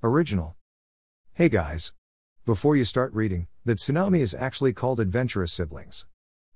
[0.00, 0.54] Original.
[1.32, 1.92] Hey guys.
[2.46, 6.06] Before you start reading, the tsunami is actually called Adventurous Siblings.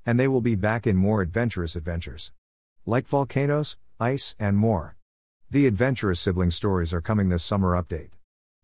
[0.06, 2.30] And they will be back in more adventurous adventures.
[2.86, 4.96] Like volcanoes, ice, and more.
[5.50, 8.10] The Adventurous Siblings stories are coming this summer update.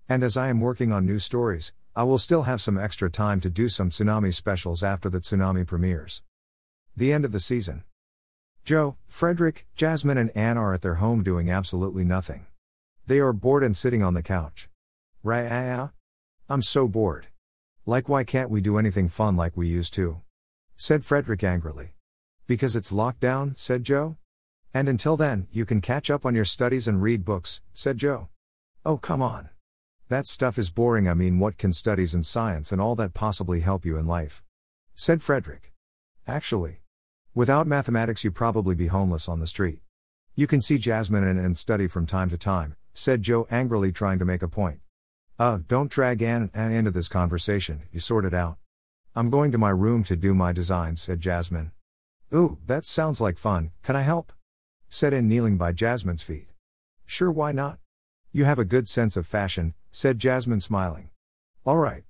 [0.09, 3.41] And as I am working on new stories, I will still have some extra time
[3.41, 6.23] to do some tsunami specials after the tsunami premieres.
[6.97, 7.83] The end of the season.
[8.65, 12.47] Joe, Frederick, Jasmine, and Anne are at their home doing absolutely nothing.
[13.09, 14.68] They are bored and sitting on the couch.
[15.25, 15.93] Raya?
[16.49, 17.27] I'm so bored.
[17.85, 20.23] Like, why can't we do anything fun like we used to?
[20.77, 21.95] said Frederick angrily.
[22.47, 24.17] Because it's locked down, said Joe.
[24.73, 28.29] And until then, you can catch up on your studies and read books, said Joe.
[28.85, 29.51] Oh, come on.
[30.09, 31.09] That stuff is boring.
[31.09, 34.45] I mean, what can studies and science and all that possibly help you in life?
[34.95, 35.73] said Frederick.
[36.27, 36.83] Actually,
[37.35, 39.81] without mathematics, you'd probably be homeless on the street.
[40.35, 44.19] You can see Jasmine and, and study from time to time, said Joe angrily, trying
[44.21, 44.81] to make a point.
[45.39, 48.59] Uh, don't drag Anne, Anne into this conversation, you sort it out.
[49.15, 51.71] I'm going to my room to do my designs, said Jasmine.
[52.35, 54.33] Ooh, that sounds like fun, can I help?
[54.89, 56.49] said Anne kneeling by Jasmine's feet.
[57.07, 57.79] Sure, why not?
[58.33, 61.11] You have a good sense of fashion, said Jasmine smiling.
[61.65, 62.03] All right.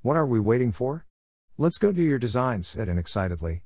[0.00, 1.06] What are we waiting for?
[1.56, 3.62] Let's go do your designs, said Anne excitedly.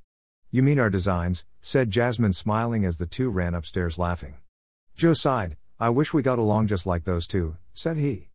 [0.51, 4.37] You mean our designs, said Jasmine smiling as the two ran upstairs laughing.
[4.95, 8.29] Joe sighed, I wish we got along just like those two, said he.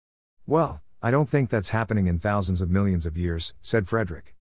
[0.47, 4.35] Well, I don't think that's happening in thousands of millions of years, said Frederick.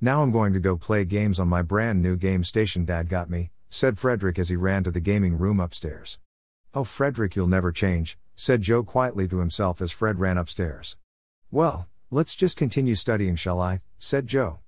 [0.00, 3.30] Now I'm going to go play games on my brand new game station Dad got
[3.30, 6.18] me, said Frederick as he ran to the gaming room upstairs.
[6.74, 10.96] Oh, Frederick, you'll never change, said Joe quietly to himself as Fred ran upstairs.
[11.50, 13.80] Well, let's just continue studying, shall I?
[13.98, 14.58] said Joe.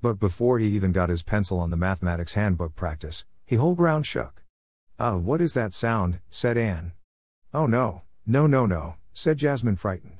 [0.00, 4.06] But before he even got his pencil on the mathematics handbook practice, he whole ground
[4.06, 4.44] shook.
[5.00, 6.20] Ah, uh, what is that sound?
[6.30, 6.92] said Anne.
[7.52, 10.18] Oh no, no, no, no, said Jasmine frightened.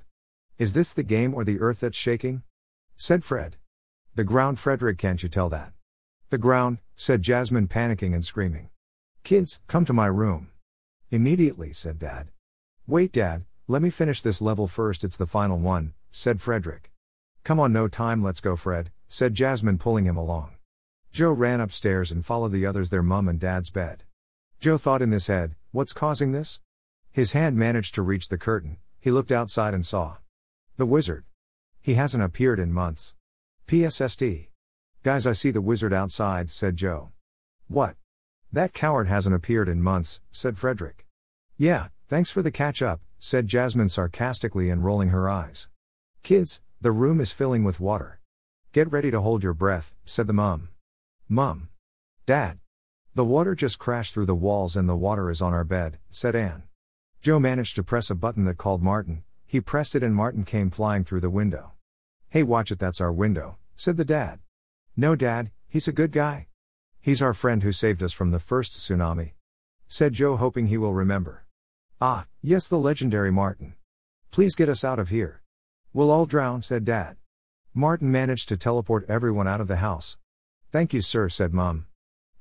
[0.59, 2.43] Is this the game or the earth that's shaking?
[2.97, 3.59] said Fred.
[4.17, 5.73] The ground, Frederick, can't you tell that?
[6.31, 8.71] The ground, said Jasmine, panicking and screaming.
[9.23, 10.51] Kids, come to my room.
[11.13, 12.33] Immediately, said Dad.
[12.89, 16.91] Wait, Dad, let me finish this level first, it's the final one, said Frederick.
[17.45, 20.57] Come on, no time, let's go, Fred, said Jasmine, pulling him along.
[21.13, 24.03] Joe ran upstairs and followed the others their mum and dad's bed.
[24.59, 26.59] Joe thought in his head, what's causing this?
[27.13, 30.17] His hand managed to reach the curtain, he looked outside and saw.
[30.79, 31.25] The wizard.
[31.81, 33.17] He hasn't appeared in months.
[33.67, 34.47] PSSD.
[35.03, 37.11] Guys, I see the wizard outside, said Joe.
[37.67, 37.97] What?
[38.53, 41.05] That coward hasn't appeared in months, said Frederick.
[41.57, 45.67] Yeah, thanks for the catch up, said Jasmine sarcastically and rolling her eyes.
[46.23, 48.21] Kids, the room is filling with water.
[48.73, 50.69] Get ready to hold your breath, said the mum.
[51.29, 51.71] Mum.
[52.25, 52.61] Dad.
[53.17, 56.37] The water just crashed through the walls and the water is on our bed, said
[56.37, 56.63] Anne.
[57.21, 60.71] Joe managed to press a button that called Martin, he pressed it and Martin came
[60.71, 61.73] flying through the window.
[62.29, 64.41] Hey, watch it, that's our window, said the dad.
[64.95, 66.49] No, dad, he's a good guy.
[67.01, 69.33] He's our friend who saved us from the first tsunami.
[69.89, 71.47] Said Joe, hoping he will remember.
[71.99, 73.75] Ah, yes, the legendary Martin.
[74.31, 75.43] Please get us out of here.
[75.95, 77.17] We'll all drown, said Dad.
[77.73, 80.19] Martin managed to teleport everyone out of the house.
[80.71, 81.87] Thank you, sir, said Mum.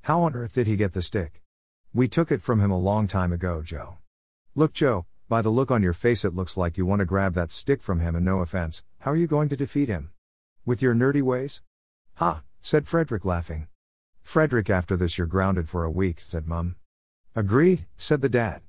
[0.02, 1.42] How on earth did he get the stick?
[1.94, 4.00] We took it from him a long time ago, Joe.
[4.56, 7.34] Look, Joe, by the look on your face, it looks like you want to grab
[7.34, 10.12] that stick from him, and no offense, how are you going to defeat him?
[10.66, 11.62] With your nerdy ways?
[12.16, 13.68] Ha, said Frederick, laughing.
[14.24, 16.78] Frederick, after this, you're grounded for a week, said Mum.
[17.36, 18.62] Agreed, said the dad.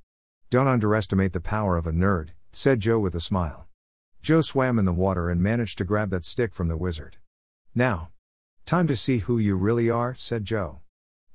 [0.51, 3.67] Don't underestimate the power of a nerd, said Joe with a smile.
[4.21, 7.19] Joe swam in the water and managed to grab that stick from the wizard.
[7.75, 8.11] Now.
[8.67, 10.81] Time to see who you really are, said Joe.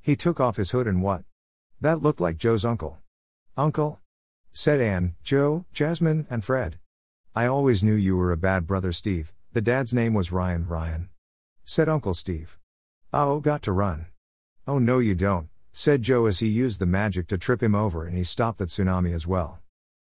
[0.02, 1.24] He took off his hood and what?
[1.82, 3.00] That looked like Joe's uncle.
[3.58, 4.00] Uncle?
[4.56, 6.78] Said Anne, Joe, Jasmine, and Fred.
[7.36, 9.34] I always knew you were a bad brother, Steve.
[9.52, 11.10] The dad's name was Ryan, Ryan.
[11.66, 12.60] Said Uncle Steve.
[13.12, 14.06] Oh, got to run.
[14.68, 18.06] Oh, no, you don't, said Joe as he used the magic to trip him over
[18.06, 19.60] and he stopped the tsunami as well.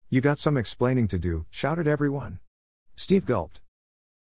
[0.09, 2.39] You got some explaining to do, shouted everyone.
[2.95, 3.59] Steve gulped.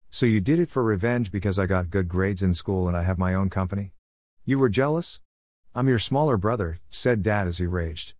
[0.09, 3.03] So you did it for revenge because I got good grades in school and I
[3.03, 3.93] have my own company?
[4.45, 5.21] You were jealous?
[5.75, 8.15] I'm your smaller brother, said Dad as he raged.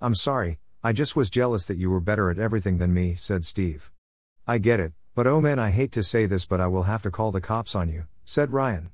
[0.00, 3.44] I'm sorry, I just was jealous that you were better at everything than me, said
[3.44, 3.90] Steve.
[4.46, 7.02] I get it, but oh man, I hate to say this, but I will have
[7.02, 8.90] to call the cops on you, said Ryan.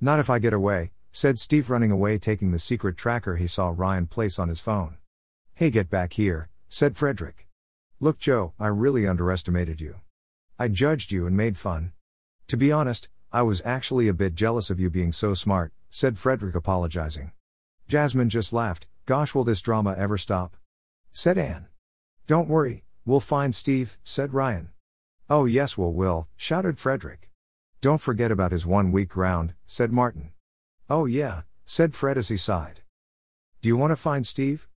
[0.00, 3.74] Not if I get away, said Steve, running away, taking the secret tracker he saw
[3.74, 4.98] Ryan place on his phone.
[5.54, 7.48] Hey, get back here, said Frederick.
[7.98, 9.96] Look, Joe, I really underestimated you.
[10.56, 11.94] I judged you and made fun.
[12.46, 16.16] To be honest, I was actually a bit jealous of you being so smart, said
[16.16, 17.32] Frederick, apologizing.
[17.88, 20.56] Jasmine just laughed, Gosh, will this drama ever stop?
[21.14, 21.68] Said Anne.
[22.26, 24.70] Don't worry, we'll find Steve, said Ryan.
[25.30, 27.30] Oh, yes, we'll will, shouted Frederick.
[27.80, 30.32] Don't forget about his one week round, said Martin.
[30.90, 32.80] Oh, yeah, said Fred as he sighed.
[33.62, 34.68] Do you want to find Steve?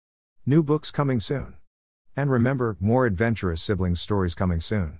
[0.46, 1.56] New books coming soon.
[2.16, 5.00] And remember, more adventurous siblings stories coming soon.